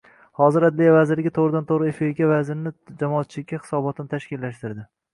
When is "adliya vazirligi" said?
0.69-1.33